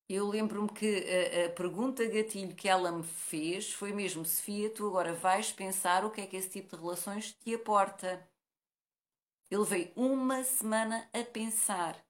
Eu 0.08 0.28
lembro-me 0.28 0.70
que 0.70 0.86
a, 0.86 1.48
a, 1.48 1.50
pergunta 1.50 2.06
gatilho 2.06 2.56
que 2.56 2.70
ela 2.70 2.92
me 2.92 3.04
fez 3.04 3.74
foi 3.74 3.92
mesmo: 3.92 4.24
Sofia, 4.24 4.70
tu 4.70 4.88
agora 4.88 5.14
vais 5.14 5.52
pensar 5.52 6.06
o 6.06 6.12
que 6.12 6.22
é 6.22 6.28
que 6.28 6.36
esse 6.38 6.50
tipo 6.50 6.76
de 6.76 6.82
relações 6.84 7.34
te 7.34 7.56
aporta. 7.56 8.30
Ele 9.50 9.64
veio 9.64 9.92
uma 9.96 10.44
semana 10.44 11.10
a 11.12 11.24
pensar. 11.24 12.05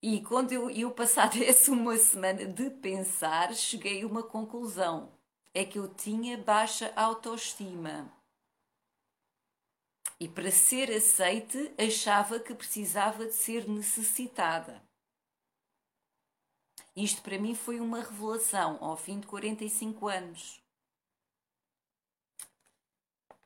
E 0.00 0.22
quando 0.22 0.52
eu, 0.52 0.70
eu 0.70 0.92
passar 0.92 1.30
essa 1.42 1.72
uma 1.72 1.96
semana 1.96 2.46
de 2.46 2.70
pensar, 2.70 3.52
cheguei 3.54 4.02
a 4.02 4.06
uma 4.06 4.22
conclusão. 4.22 5.12
É 5.52 5.64
que 5.64 5.78
eu 5.78 5.92
tinha 5.92 6.38
baixa 6.38 6.92
autoestima. 6.94 8.12
E 10.20 10.28
para 10.28 10.50
ser 10.52 10.90
aceite, 10.92 11.72
achava 11.76 12.38
que 12.38 12.54
precisava 12.54 13.26
de 13.26 13.34
ser 13.34 13.68
necessitada. 13.68 14.82
Isto 16.94 17.22
para 17.22 17.38
mim 17.38 17.54
foi 17.54 17.80
uma 17.80 18.00
revelação 18.00 18.78
ao 18.80 18.96
fim 18.96 19.18
de 19.18 19.26
45 19.26 20.08
anos. 20.08 20.62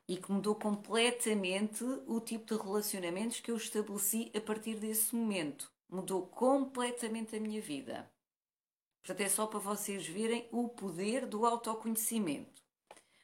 E 0.07 0.17
que 0.17 0.31
mudou 0.31 0.53
completamente 0.53 1.83
o 2.07 2.19
tipo 2.19 2.45
de 2.45 2.61
relacionamentos 2.61 3.39
que 3.39 3.49
eu 3.49 3.57
estabeleci 3.57 4.31
a 4.35 4.41
partir 4.41 4.75
desse 4.75 5.15
momento 5.15 5.72
mudou 5.93 6.25
completamente 6.25 7.35
a 7.35 7.39
minha 7.39 7.61
vida. 7.61 8.11
Portanto, 9.01 9.21
é 9.21 9.29
só 9.29 9.45
para 9.45 9.59
vocês 9.59 10.07
verem 10.07 10.47
o 10.51 10.67
poder 10.67 11.25
do 11.27 11.45
autoconhecimento. 11.45 12.63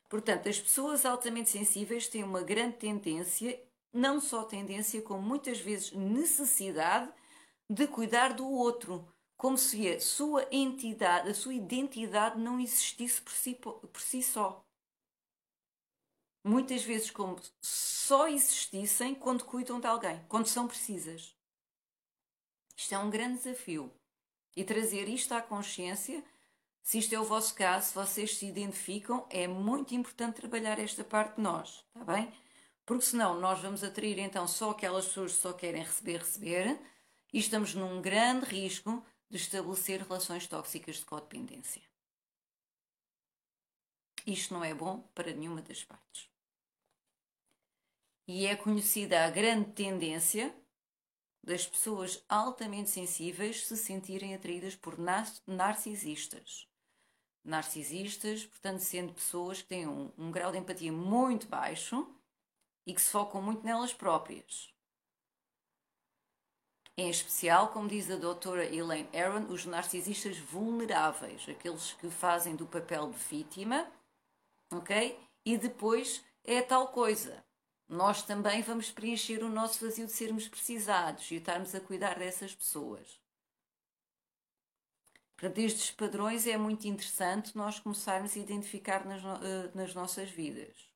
Portanto, 0.07 0.47
as 0.47 0.59
pessoas 0.59 1.05
altamente 1.05 1.49
sensíveis 1.49 2.07
têm 2.07 2.23
uma 2.23 2.41
grande 2.41 2.77
tendência, 2.77 3.59
não 3.91 4.19
só 4.19 4.43
tendência, 4.43 5.01
como 5.01 5.21
muitas 5.21 5.59
vezes 5.59 5.91
necessidade 5.93 7.11
de 7.69 7.87
cuidar 7.87 8.33
do 8.33 8.47
outro, 8.47 9.07
como 9.37 9.57
se 9.57 9.87
a 9.87 9.99
sua 9.99 10.47
entidade, 10.51 11.29
a 11.29 11.33
sua 11.33 11.53
identidade 11.53 12.39
não 12.39 12.59
existisse 12.59 13.21
por 13.21 13.31
si, 13.31 13.55
por 13.55 14.01
si 14.01 14.21
só. 14.21 14.63
Muitas 16.43 16.83
vezes 16.83 17.09
como 17.09 17.39
só 17.61 18.27
existissem 18.27 19.15
quando 19.15 19.45
cuidam 19.45 19.79
de 19.79 19.87
alguém, 19.87 20.23
quando 20.27 20.47
são 20.47 20.67
precisas. 20.67 21.38
Isto 22.79 22.95
é 22.95 22.97
um 22.97 23.09
grande 23.09 23.39
desafio. 23.39 23.91
E 24.55 24.63
trazer 24.63 25.09
isto 25.09 25.33
à 25.33 25.41
consciência, 25.41 26.23
se 26.81 26.97
isto 26.97 27.13
é 27.13 27.19
o 27.19 27.25
vosso 27.25 27.53
caso, 27.53 27.89
se 27.89 27.93
vocês 27.93 28.37
se 28.37 28.45
identificam, 28.45 29.27
é 29.29 29.49
muito 29.49 29.93
importante 29.93 30.37
trabalhar 30.37 30.79
esta 30.79 31.03
parte 31.03 31.35
de 31.35 31.41
nós, 31.41 31.85
está 31.87 32.05
bem? 32.05 32.31
Porque 32.85 33.03
senão 33.03 33.37
nós 33.37 33.59
vamos 33.59 33.83
atrair 33.83 34.17
então 34.17 34.47
só 34.47 34.69
aquelas 34.69 35.07
pessoas 35.07 35.33
que 35.33 35.41
só 35.41 35.51
querem 35.51 35.83
receber, 35.83 36.19
receber, 36.19 36.79
e 37.33 37.39
estamos 37.39 37.75
num 37.75 38.01
grande 38.01 38.45
risco 38.45 39.05
de 39.29 39.35
estabelecer 39.35 40.01
relações 40.01 40.47
tóxicas 40.47 40.95
de 40.95 41.05
codependência. 41.05 41.81
Isto 44.25 44.53
não 44.53 44.63
é 44.63 44.73
bom 44.73 45.01
para 45.13 45.33
nenhuma 45.33 45.61
das 45.61 45.83
partes. 45.83 46.29
E 48.25 48.45
é 48.45 48.55
conhecida 48.55 49.25
a 49.25 49.29
grande 49.29 49.69
tendência 49.73 50.55
das 51.43 51.65
pessoas 51.65 52.23
altamente 52.27 52.89
sensíveis 52.89 53.65
se 53.65 53.77
sentirem 53.77 54.35
atraídas 54.35 54.75
por 54.75 54.97
narcisistas. 55.47 56.67
Narcisistas, 57.43 58.45
portanto, 58.45 58.81
sendo 58.81 59.13
pessoas 59.13 59.61
que 59.61 59.69
têm 59.69 59.87
um, 59.87 60.11
um 60.17 60.31
grau 60.31 60.51
de 60.51 60.57
empatia 60.57 60.91
muito 60.91 61.47
baixo 61.47 62.07
e 62.85 62.93
que 62.93 63.01
se 63.01 63.09
focam 63.09 63.41
muito 63.41 63.63
nelas 63.63 63.93
próprias. 63.93 64.73
Em 66.97 67.09
especial, 67.09 67.69
como 67.69 67.87
diz 67.87 68.11
a 68.11 68.17
doutora 68.17 68.65
Elaine 68.65 69.07
Aron, 69.17 69.45
os 69.53 69.65
narcisistas 69.65 70.37
vulneráveis, 70.37 71.47
aqueles 71.47 71.93
que 71.93 72.09
fazem 72.09 72.57
do 72.57 72.67
papel 72.67 73.09
de 73.09 73.17
vítima, 73.17 73.89
ok? 74.69 75.17
E 75.45 75.57
depois 75.57 76.21
é 76.43 76.61
tal 76.61 76.89
coisa. 76.89 77.41
Nós 77.89 78.21
também 78.21 78.61
vamos 78.61 78.91
preencher 78.91 79.43
o 79.43 79.49
nosso 79.49 79.83
vazio 79.83 80.05
de 80.05 80.11
sermos 80.11 80.47
precisados 80.47 81.31
e 81.31 81.35
estarmos 81.35 81.73
a 81.73 81.81
cuidar 81.81 82.19
dessas 82.19 82.53
pessoas. 82.53 83.19
Portanto, 85.35 85.57
estes 85.57 85.89
padrões 85.89 86.45
é 86.45 86.55
muito 86.55 86.87
interessante 86.87 87.57
nós 87.57 87.79
começarmos 87.79 88.37
a 88.37 88.39
identificar 88.39 89.05
nas, 89.07 89.23
eh, 89.23 89.71
nas 89.73 89.95
nossas 89.95 90.29
vidas. 90.29 90.87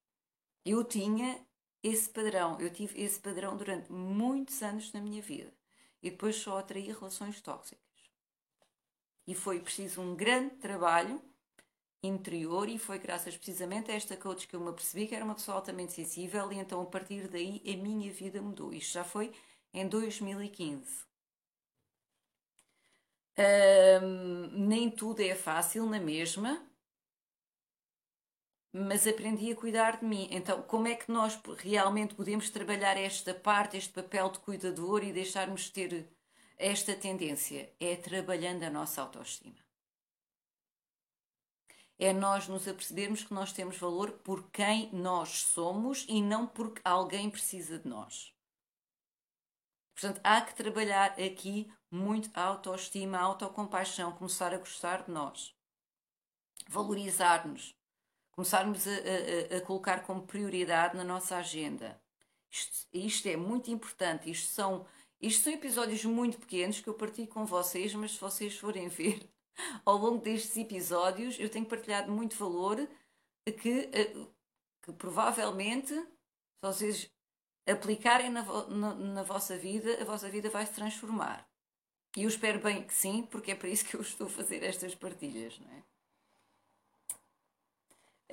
Eu 0.64 0.84
tinha 0.84 1.44
esse 1.82 2.08
padrão, 2.10 2.60
eu 2.62 2.70
tive 2.72 3.02
esse 3.02 3.20
padrão 3.20 3.58
durante 3.58 3.92
muitos 3.92 4.62
anos 4.62 4.94
na 4.94 5.02
minha 5.02 5.22
vida 5.22 5.52
e 6.02 6.12
depois 6.12 6.36
só 6.36 6.60
atraí 6.60 6.92
relações 6.92 7.42
tóxicas. 7.42 7.82
E 9.26 9.34
foi 9.34 9.60
preciso 9.60 10.00
um 10.00 10.16
grande 10.16 10.56
trabalho 10.58 11.20
interior 12.04 12.68
e 12.68 12.78
foi 12.78 13.00
graças 13.00 13.36
precisamente 13.38 13.90
a 13.90 13.96
esta 13.96 14.18
coach 14.18 14.48
que 14.48 14.56
eu 14.56 14.60
me 14.60 14.70
apercebi 14.70 15.08
que 15.08 15.16
era 15.16 15.24
uma 15.24 15.36
pessoa 15.36 15.58
altamente 15.58 15.94
sensível 15.94 16.52
e 16.52 16.58
então 16.58 16.82
a 16.82 16.86
partir 16.86 17.28
daí 17.30 17.62
a 17.66 17.78
minha 17.78 18.12
vida 18.12 18.42
mudou. 18.42 18.74
Isto 18.74 18.94
já 18.94 19.04
foi 19.04 19.32
em 19.74 19.88
2015. 19.88 21.06
Um, 23.36 24.68
nem 24.68 24.92
tudo 24.92 25.22
é 25.22 25.34
fácil 25.34 25.88
na 25.88 26.00
mesma, 26.00 26.62
mas 28.72 29.08
aprendi 29.08 29.52
a 29.52 29.56
cuidar 29.56 30.00
de 30.00 30.06
mim. 30.06 30.28
Então, 30.32 30.62
como 30.64 30.88
é 30.88 30.96
que 30.96 31.12
nós 31.12 31.40
realmente 31.58 32.16
podemos 32.16 32.50
trabalhar 32.50 32.98
esta 32.98 33.34
parte, 33.34 33.78
este 33.78 33.94
papel 33.94 34.30
de 34.30 34.40
cuidador 34.40 35.04
e 35.04 35.14
deixarmos 35.14 35.70
ter 35.70 36.08
esta 36.58 36.96
tendência? 36.96 37.72
É 37.80 37.96
trabalhando 37.96 38.64
a 38.64 38.70
nossa 38.70 39.02
autoestima. 39.02 39.64
É 42.00 42.12
nós 42.12 42.48
nos 42.48 42.68
apercebermos 42.68 43.24
que 43.24 43.34
nós 43.34 43.54
temos 43.54 43.78
valor 43.78 44.12
por 44.12 44.50
quem 44.50 44.90
nós 44.92 45.44
somos 45.44 46.06
e 46.10 46.22
não 46.22 46.48
porque 46.48 46.82
alguém 46.84 47.30
precisa 47.30 47.80
de 47.80 47.88
nós. 47.88 48.34
Portanto, 49.94 50.20
há 50.24 50.42
que 50.42 50.56
trabalhar 50.56 51.12
aqui 51.12 51.72
muito 51.90 52.30
a 52.34 52.42
autoestima, 52.42 53.18
a 53.18 53.22
autocompaixão, 53.22 54.12
começar 54.12 54.54
a 54.54 54.58
gostar 54.58 55.04
de 55.04 55.12
nós, 55.12 55.56
valorizar-nos 56.68 57.76
começarmos 58.34 58.88
a, 58.88 58.92
a, 58.92 59.58
a, 59.58 59.62
colocar 59.62 60.04
como 60.04 60.24
prioridade 60.24 60.98
na 60.98 61.04
nossa 61.04 61.38
agenda. 61.38 62.00
Isto, 62.52 62.88
isto, 62.94 63.28
é 63.28 63.38
muito 63.38 63.72
importante. 63.72 64.30
Isto 64.30 64.52
são, 64.52 64.86
isto 65.22 65.44
são 65.44 65.54
episódios 65.54 66.04
muito 66.06 66.38
pequenos 66.38 66.82
que 66.82 66.90
eu 66.90 66.94
partilho 66.94 67.28
com 67.28 67.46
vocês, 67.46 67.94
mas 67.94 68.12
se 68.12 68.20
vocês 68.20 68.58
forem 68.58 68.88
ver 68.90 69.28
ao 69.86 69.98
longo 69.98 70.22
destes 70.22 70.56
episódios, 70.58 71.40
eu 71.40 71.50
tenho 71.50 71.66
partilhado 71.66 72.12
muito 72.12 72.36
valor 72.36 72.88
que, 73.62 73.90
eh, 73.92 74.28
que 74.82 74.94
provavelmente, 74.94 75.94
se 75.94 76.62
vocês 76.62 77.12
aplicarem 77.68 78.30
na, 78.30 78.44
na, 78.68 78.96
na 78.96 79.24
vossa 79.24 79.58
vida, 79.58 80.02
a 80.02 80.06
vossa 80.06 80.30
vida 80.30 80.50
vai 80.50 80.66
se 80.66 80.74
transformar. 80.74 81.48
E 82.16 82.24
eu 82.24 82.30
espero 82.30 82.60
bem 82.60 82.84
que 82.84 82.94
sim, 82.94 83.24
porque 83.24 83.52
é 83.52 83.56
para 83.56 83.70
isso 83.70 83.86
que 83.86 83.96
eu 83.96 84.02
estou 84.02 84.28
a 84.28 84.30
fazer 84.30 84.64
estas 84.64 84.94
partilhas, 84.94 85.60
não 85.60 85.72
é? 85.72 85.84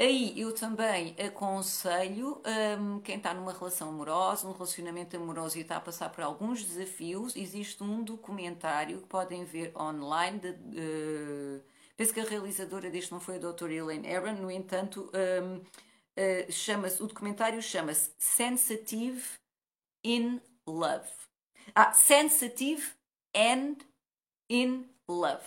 Aí 0.01 0.41
eu 0.41 0.55
também 0.55 1.15
aconselho 1.21 2.41
um, 2.81 3.01
quem 3.01 3.19
está 3.19 3.35
numa 3.35 3.53
relação 3.53 3.91
amorosa, 3.91 4.49
um 4.49 4.53
relacionamento 4.53 5.15
amoroso 5.15 5.59
e 5.59 5.61
está 5.61 5.77
a 5.77 5.81
passar 5.81 6.09
por 6.09 6.25
alguns 6.25 6.65
desafios, 6.65 7.37
existe 7.37 7.83
um 7.83 8.03
documentário 8.03 9.03
que 9.03 9.07
podem 9.07 9.45
ver 9.45 9.77
online. 9.77 10.39
De, 10.39 10.49
uh, 10.49 11.63
penso 11.99 12.15
que 12.15 12.21
a 12.21 12.25
realizadora 12.25 12.89
deste 12.89 13.13
não 13.13 13.21
foi 13.21 13.37
a 13.37 13.41
doutora 13.41 13.75
Elaine 13.75 14.11
Aaron, 14.11 14.37
no 14.37 14.51
entanto, 14.51 15.13
um, 15.13 15.57
uh, 15.59 16.51
chama-se, 16.51 17.03
o 17.03 17.07
documentário 17.07 17.61
chama-se 17.61 18.11
Sensitive 18.17 19.23
in 20.03 20.41
Love. 20.67 21.11
Ah, 21.75 21.93
Sensitive 21.93 22.95
and 23.37 23.77
in 24.49 24.87
Love. 25.07 25.45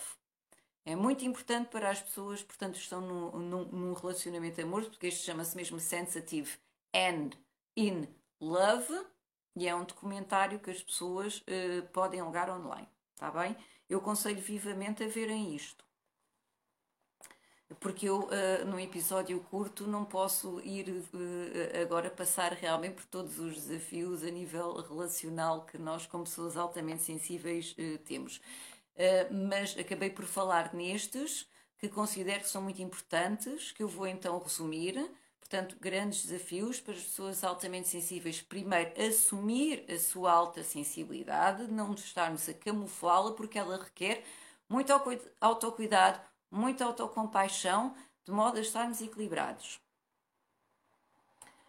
É 0.86 0.94
muito 0.94 1.24
importante 1.24 1.68
para 1.68 1.90
as 1.90 2.02
pessoas, 2.02 2.42
portanto, 2.42 2.76
estão 2.76 3.00
num, 3.00 3.64
num 3.64 3.92
relacionamento 3.94 4.60
amoroso, 4.60 4.90
porque 4.90 5.06
este 5.06 5.24
chama-se 5.24 5.56
mesmo 5.56 5.80
Sensitive 5.80 6.50
and 6.94 7.30
in 7.74 8.06
Love, 8.38 8.92
e 9.56 9.66
é 9.66 9.74
um 9.74 9.84
documentário 9.84 10.58
que 10.58 10.70
as 10.70 10.82
pessoas 10.82 11.38
uh, 11.38 11.86
podem 11.92 12.20
alugar 12.20 12.50
online, 12.50 12.88
está 13.14 13.30
bem? 13.30 13.56
Eu 13.88 13.98
aconselho 13.98 14.40
vivamente 14.40 15.02
a 15.02 15.08
verem 15.08 15.54
isto. 15.54 15.84
Porque 17.80 18.08
eu, 18.08 18.24
uh, 18.24 18.66
num 18.66 18.78
episódio 18.78 19.40
curto, 19.40 19.86
não 19.86 20.04
posso 20.04 20.60
ir 20.60 20.88
uh, 20.88 21.82
agora 21.82 22.10
passar 22.10 22.52
realmente 22.52 22.96
por 22.96 23.06
todos 23.06 23.38
os 23.38 23.54
desafios 23.54 24.22
a 24.22 24.30
nível 24.30 24.74
relacional 24.82 25.64
que 25.64 25.78
nós, 25.78 26.04
como 26.04 26.24
pessoas 26.24 26.56
altamente 26.56 27.02
sensíveis, 27.02 27.74
temos. 28.04 28.40
Eh, 28.96 29.28
mas 29.30 29.76
acabei 29.78 30.10
por 30.10 30.24
falar 30.24 30.72
nestes 30.74 31.48
que 31.78 31.88
considero 31.88 32.40
que 32.40 32.48
são 32.48 32.62
muito 32.62 32.80
importantes, 32.80 33.72
que 33.72 33.82
eu 33.82 33.88
vou 33.88 34.06
então 34.06 34.38
resumir. 34.38 34.94
Portanto, 35.40 35.76
grandes 35.78 36.24
desafios 36.24 36.80
para 36.80 36.94
as 36.94 37.02
pessoas 37.02 37.44
altamente 37.44 37.88
sensíveis. 37.88 38.40
Primeiro, 38.40 38.92
assumir 39.00 39.84
a 39.90 39.98
sua 39.98 40.32
alta 40.32 40.62
sensibilidade, 40.62 41.70
não 41.70 41.92
estarmos 41.94 42.48
a 42.48 42.54
camuflá-la, 42.54 43.32
porque 43.32 43.58
ela 43.58 43.76
requer 43.76 44.24
muito 44.68 44.92
autocuidado, 45.40 46.20
muita 46.50 46.84
autocompaixão, 46.86 47.94
de 48.24 48.32
modo 48.32 48.56
a 48.56 48.62
estarmos 48.62 49.02
equilibrados. 49.02 49.80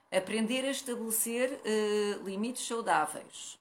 Aprender 0.09 0.63
a 0.63 0.71
estabelecer 0.71 1.59
uh, 1.59 2.23
limites 2.23 2.65
saudáveis. 2.65 3.59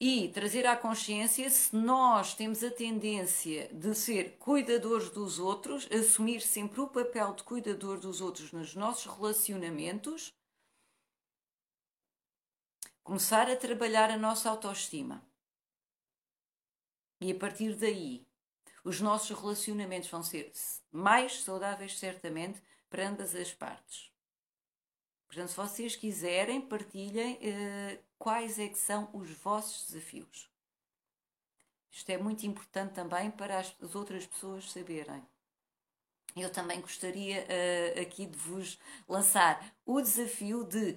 E 0.00 0.28
trazer 0.28 0.64
à 0.66 0.76
consciência 0.76 1.50
se 1.50 1.74
nós 1.74 2.34
temos 2.34 2.62
a 2.62 2.70
tendência 2.70 3.68
de 3.72 3.94
ser 3.94 4.36
cuidadores 4.38 5.10
dos 5.10 5.38
outros, 5.40 5.88
assumir 5.90 6.40
sempre 6.40 6.80
o 6.80 6.86
papel 6.86 7.34
de 7.34 7.42
cuidador 7.42 7.98
dos 7.98 8.20
outros 8.20 8.52
nos 8.52 8.76
nossos 8.76 9.12
relacionamentos, 9.12 10.32
começar 13.02 13.50
a 13.50 13.56
trabalhar 13.56 14.10
a 14.10 14.16
nossa 14.16 14.48
autoestima. 14.48 15.26
E 17.20 17.32
a 17.32 17.34
partir 17.34 17.74
daí, 17.74 18.24
os 18.84 19.00
nossos 19.00 19.36
relacionamentos 19.36 20.08
vão 20.08 20.22
ser 20.22 20.52
mais 20.92 21.42
saudáveis, 21.42 21.98
certamente, 21.98 22.62
para 22.88 23.08
ambas 23.08 23.34
as 23.34 23.52
partes. 23.52 24.12
Portanto, 25.28 25.50
se 25.50 25.56
vocês 25.56 25.94
quiserem, 25.94 26.60
partilhem 26.60 27.34
uh, 27.34 27.98
quais 28.18 28.58
é 28.58 28.66
que 28.66 28.78
são 28.78 29.08
os 29.12 29.30
vossos 29.30 29.86
desafios. 29.86 30.50
Isto 31.90 32.10
é 32.10 32.18
muito 32.18 32.46
importante 32.46 32.94
também 32.94 33.30
para 33.30 33.58
as, 33.58 33.74
as 33.80 33.94
outras 33.94 34.26
pessoas 34.26 34.70
saberem. 34.70 35.22
Eu 36.34 36.50
também 36.50 36.80
gostaria 36.80 37.42
uh, 37.42 38.00
aqui 38.00 38.26
de 38.26 38.38
vos 38.38 38.78
lançar 39.06 39.74
o 39.84 40.00
desafio 40.00 40.64
de 40.64 40.96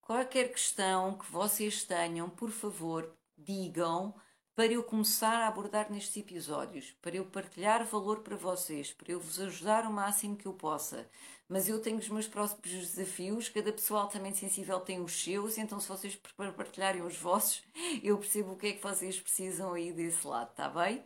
qualquer 0.00 0.50
questão 0.50 1.18
que 1.18 1.30
vocês 1.30 1.84
tenham, 1.84 2.30
por 2.30 2.50
favor, 2.50 3.14
digam 3.36 4.14
para 4.54 4.66
eu 4.66 4.82
começar 4.82 5.42
a 5.42 5.48
abordar 5.48 5.90
nestes 5.90 6.16
episódios, 6.16 6.90
para 7.00 7.16
eu 7.16 7.24
partilhar 7.24 7.84
valor 7.84 8.20
para 8.20 8.36
vocês, 8.36 8.92
para 8.92 9.10
eu 9.10 9.18
vos 9.18 9.40
ajudar 9.40 9.86
o 9.86 9.92
máximo 9.92 10.36
que 10.36 10.46
eu 10.46 10.52
possa. 10.52 11.08
Mas 11.52 11.68
eu 11.68 11.78
tenho 11.82 11.98
os 11.98 12.08
meus 12.08 12.26
próprios 12.26 12.94
desafios, 12.94 13.50
cada 13.50 13.70
pessoa 13.70 14.00
altamente 14.00 14.38
sensível 14.38 14.80
tem 14.80 15.02
os 15.02 15.12
seus, 15.22 15.58
então 15.58 15.78
se 15.78 15.86
vocês 15.86 16.18
partilharem 16.56 17.02
os 17.02 17.14
vossos, 17.18 17.62
eu 18.02 18.16
percebo 18.16 18.52
o 18.52 18.56
que 18.56 18.68
é 18.68 18.72
que 18.72 18.82
vocês 18.82 19.20
precisam 19.20 19.74
aí 19.74 19.92
desse 19.92 20.26
lado, 20.26 20.50
está 20.50 20.70
bem? 20.70 21.04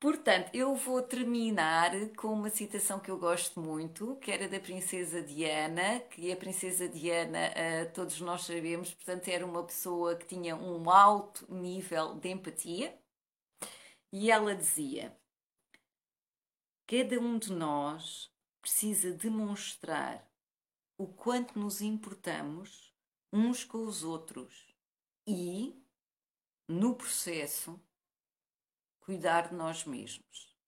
Portanto, 0.00 0.50
eu 0.52 0.74
vou 0.74 1.00
terminar 1.02 1.92
com 2.16 2.32
uma 2.32 2.50
citação 2.50 2.98
que 2.98 3.08
eu 3.08 3.16
gosto 3.16 3.60
muito, 3.60 4.16
que 4.16 4.32
era 4.32 4.48
da 4.48 4.58
Princesa 4.58 5.22
Diana, 5.22 6.00
que 6.10 6.32
a 6.32 6.36
Princesa 6.36 6.88
Diana, 6.88 7.50
uh, 7.50 7.92
todos 7.94 8.20
nós 8.20 8.42
sabemos, 8.42 8.92
portanto, 8.92 9.28
era 9.28 9.46
uma 9.46 9.62
pessoa 9.62 10.16
que 10.16 10.26
tinha 10.26 10.56
um 10.56 10.90
alto 10.90 11.46
nível 11.48 12.16
de 12.16 12.28
empatia, 12.28 12.98
e 14.12 14.32
ela 14.32 14.52
dizia: 14.54 15.16
Cada 16.88 17.20
um 17.20 17.38
de 17.38 17.52
nós 17.52 18.34
precisa 18.66 19.12
demonstrar 19.12 20.28
o 20.98 21.06
quanto 21.06 21.56
nos 21.56 21.80
importamos 21.80 22.92
uns 23.32 23.62
com 23.62 23.86
os 23.86 24.02
outros 24.02 24.74
e, 25.24 25.80
no 26.66 26.96
processo, 26.96 27.80
cuidar 28.98 29.50
de 29.50 29.54
nós 29.54 29.84
mesmos. 29.84 30.58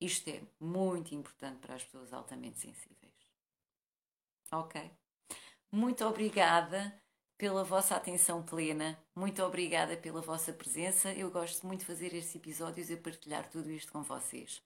Isto 0.00 0.30
é 0.30 0.42
muito 0.58 1.14
importante 1.14 1.58
para 1.58 1.74
as 1.74 1.84
pessoas 1.84 2.10
altamente 2.10 2.58
sensíveis. 2.58 3.12
Ok? 4.50 4.90
Muito 5.70 6.06
obrigada 6.06 6.98
pela 7.36 7.64
vossa 7.64 7.96
atenção 7.96 8.42
plena, 8.42 8.98
muito 9.14 9.42
obrigada 9.42 9.94
pela 9.94 10.22
vossa 10.22 10.54
presença. 10.54 11.12
Eu 11.12 11.30
gosto 11.30 11.66
muito 11.66 11.80
de 11.80 11.86
fazer 11.86 12.14
estes 12.14 12.36
episódios 12.36 12.88
e 12.88 12.96
partilhar 12.96 13.50
tudo 13.50 13.70
isto 13.70 13.92
com 13.92 14.02
vocês. 14.02 14.64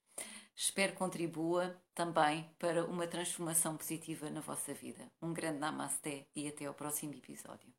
Espero 0.60 0.92
contribua 0.94 1.80
também 1.94 2.44
para 2.58 2.84
uma 2.84 3.06
transformação 3.06 3.76
positiva 3.76 4.28
na 4.28 4.40
vossa 4.40 4.74
vida. 4.74 5.04
Um 5.22 5.32
grande 5.32 5.60
namasté 5.60 6.26
e 6.34 6.48
até 6.48 6.64
ao 6.64 6.74
próximo 6.74 7.14
episódio. 7.14 7.72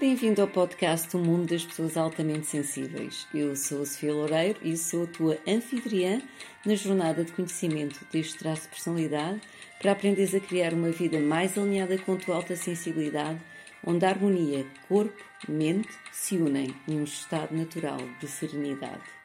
Bem-vindo 0.00 0.42
ao 0.42 0.48
podcast 0.48 1.16
O 1.16 1.20
Mundo 1.20 1.50
das 1.50 1.64
Pessoas 1.64 1.96
Altamente 1.96 2.48
Sensíveis. 2.48 3.28
Eu 3.32 3.54
sou 3.54 3.82
a 3.82 3.86
Sofia 3.86 4.12
Loureiro 4.12 4.58
e 4.66 4.76
sou 4.76 5.04
a 5.04 5.06
tua 5.06 5.38
anfitriã 5.46 6.20
na 6.66 6.74
jornada 6.74 7.24
de 7.24 7.30
conhecimento 7.30 8.04
deste 8.10 8.38
traço 8.38 8.62
de 8.62 8.70
personalidade 8.70 9.40
para 9.80 9.92
aprenderes 9.92 10.34
a 10.34 10.40
criar 10.40 10.74
uma 10.74 10.90
vida 10.90 11.20
mais 11.20 11.56
alinhada 11.56 11.96
com 11.96 12.14
a 12.14 12.16
tua 12.16 12.34
alta 12.34 12.56
sensibilidade, 12.56 13.40
onde 13.86 14.04
a 14.04 14.08
harmonia 14.08 14.66
corpo-mente 14.88 15.96
se 16.10 16.38
unem 16.38 16.74
num 16.88 17.04
estado 17.04 17.54
natural 17.54 17.98
de 18.18 18.26
serenidade. 18.26 19.19